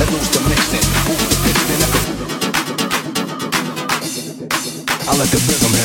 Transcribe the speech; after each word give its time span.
the 0.00 0.40
I 5.06 5.16
let 5.18 5.28
the 5.28 5.38
rhythm 5.46 5.79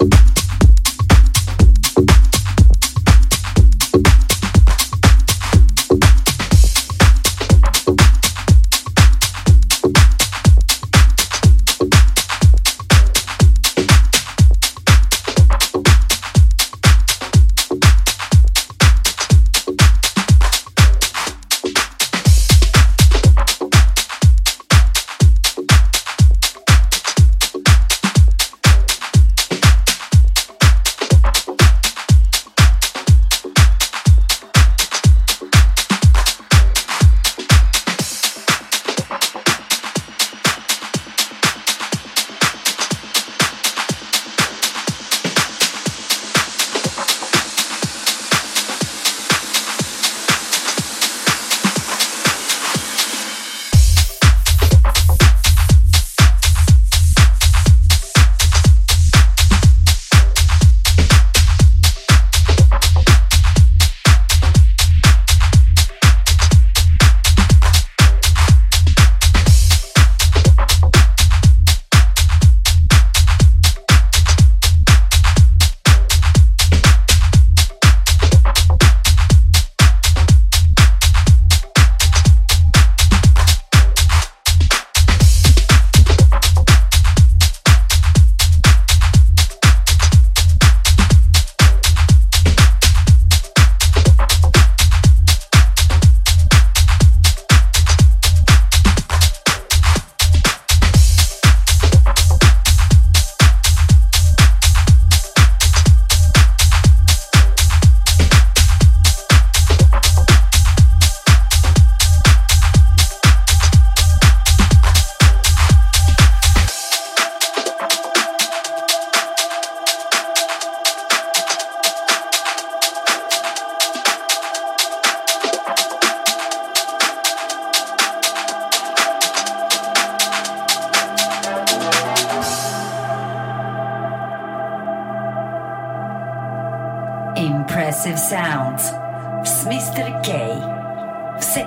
you 0.00 0.33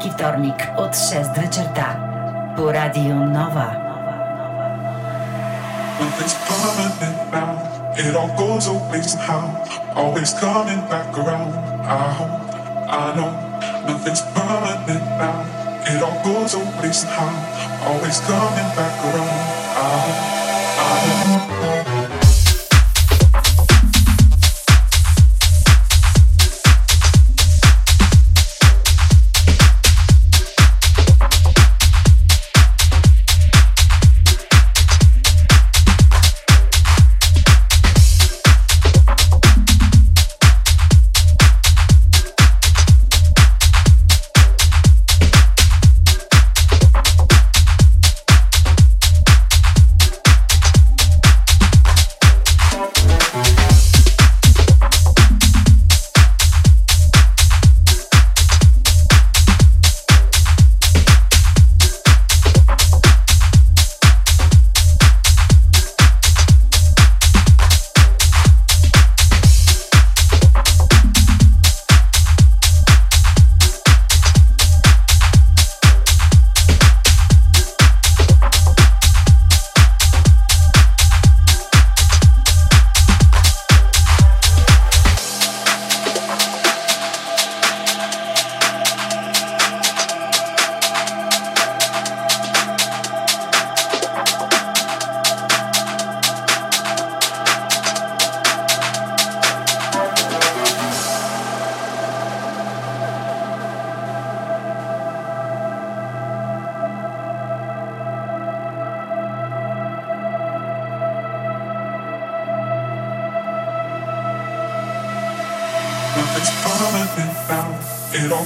Всеки 0.06 0.11
вторник 0.11 0.54
от 0.78 0.94
6 0.94 1.38
вечерта 1.38 1.96
по 2.56 2.70
Радио 2.72 3.14
Нова. 3.14 3.66
Nothing's 5.98 6.37
permanent 6.46 7.32
now. 7.32 7.52
It 7.96 8.14
all 8.14 8.30
goes 8.37 8.68
away 8.68 9.02
somehow. 9.02 9.42
Always 9.96 10.35
coming 10.35 10.82
back 10.88 11.11
around. 11.18 11.52
I 11.85 12.12
hope, 12.16 12.35
I 12.88 13.16
know. 13.16 13.32
Nothing's 13.88 14.22
permanent 14.37 15.04
now. 15.18 15.37
It 15.90 16.00
all 16.00 16.18
goes 16.22 16.54
away 16.54 16.92
somehow. 16.92 17.32
Always 17.88 18.20
coming 18.20 18.70
back 18.78 18.96
around. 19.08 19.38
I 19.76 19.94
hope, 20.04 20.20
I 20.78 20.92
know. 21.26 21.55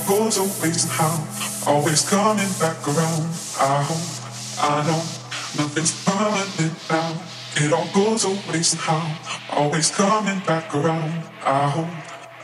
always 0.09 0.85
how 0.89 1.41
always 1.67 2.09
coming 2.09 2.51
back 2.59 2.87
around. 2.87 3.29
I 3.59 3.83
hope, 3.83 4.07
I 4.59 4.83
know, 4.87 5.01
nothing's 5.57 5.93
permanent 6.05 6.75
now. 6.89 7.21
It 7.55 7.73
all 7.73 7.87
goes 7.93 8.25
away 8.25 8.61
somehow. 8.63 9.03
Always 9.51 9.91
coming 9.91 10.39
back 10.45 10.73
around. 10.73 11.23
I 11.45 11.69
hope, 11.69 11.87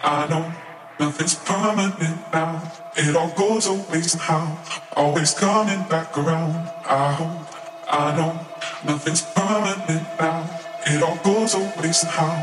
I 0.04 0.28
know, 0.30 0.54
nothing's 1.00 1.36
permanent 1.36 2.34
now. 2.34 2.72
It 2.96 3.16
all 3.16 3.32
goes 3.36 3.68
away 3.68 4.02
somehow. 4.02 4.58
Always 4.96 5.34
coming 5.34 5.84
back 5.90 6.18
around. 6.18 6.54
I 6.86 7.14
hope, 7.14 7.48
I 7.90 8.16
know, 8.18 8.40
nothing's 8.86 9.22
permanent 9.22 10.08
now. 10.20 10.50
It 10.86 11.04
all 11.04 11.18
goes 11.24 11.56
away 11.56 11.92
somehow. 11.92 12.34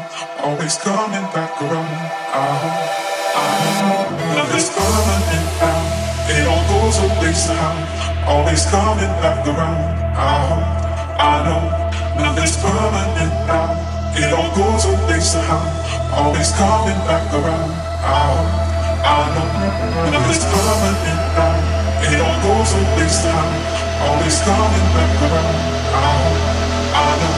Always 0.43 0.77
coming 0.79 1.27
back 1.33 1.61
around. 1.63 1.95
I 2.35 2.59
hope, 2.63 3.24
I 3.35 3.43
know, 3.83 4.07
nothing's 4.39 4.71
permanent 4.71 5.49
now. 5.59 5.83
It 6.31 6.47
all 6.47 6.65
goes 6.71 6.99
away 7.03 7.33
somehow, 7.35 7.75
always 8.31 8.65
coming 8.71 9.11
back 9.19 9.43
around. 9.47 9.83
I 10.15 10.39
hope, 10.47 10.63
I 11.19 11.35
know, 11.43 11.63
nothing's 12.23 12.57
permanent 12.63 13.35
now. 13.51 13.75
It 14.15 14.31
all 14.31 14.51
goes 14.55 14.87
away 14.87 15.19
somehow, 15.19 15.67
always 16.15 16.53
coming 16.55 17.01
back 17.11 17.27
around. 17.35 17.71
I 18.07 18.15
hope, 18.23 18.51
I 19.03 19.19
know, 19.35 20.15
nothing's 20.15 20.47
permanent 20.47 21.23
now. 21.35 21.59
It 22.07 22.21
all 22.23 22.39
goes 22.39 22.71
away 22.79 23.09
somehow, 23.11 24.07
always 24.07 24.39
coming 24.47 24.87
back 24.95 25.15
around. 25.27 25.59
I 25.91 26.07
hope, 26.07 26.39
I 26.95 27.09
know, 27.19 27.35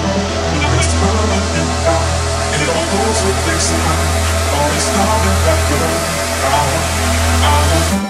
nothing's 0.61 0.93
permanent 1.01 1.71
now. 1.89 2.05
It 2.53 2.69
all 2.69 2.87
goes 2.93 3.21
away 3.33 3.59
somehow, 3.65 4.46
always 4.59 4.89
back 5.45 5.71
around. 5.71 6.17
I 6.43 6.61
hope, 6.71 6.89
I 7.45 8.01
know. 8.01 8.06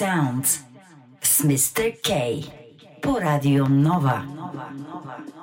Sounds. 0.00 0.64
Z 1.20 1.44
Mr. 1.44 1.92
K. 2.00 2.40
Po 3.02 3.20
Radio 3.20 3.68
Nova. 3.68 4.24
Nova, 4.24 4.72
Nova, 4.72 5.20
Nova. 5.20 5.39